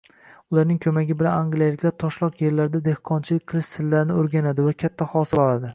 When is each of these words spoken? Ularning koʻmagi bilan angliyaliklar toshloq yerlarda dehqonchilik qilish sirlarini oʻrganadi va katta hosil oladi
Ularning 0.53 0.77
koʻmagi 0.85 1.17
bilan 1.19 1.35
angliyaliklar 1.41 1.95
toshloq 2.05 2.41
yerlarda 2.47 2.83
dehqonchilik 2.89 3.47
qilish 3.53 3.73
sirlarini 3.77 4.21
oʻrganadi 4.25 4.71
va 4.71 4.79
katta 4.85 5.11
hosil 5.17 5.49
oladi 5.49 5.69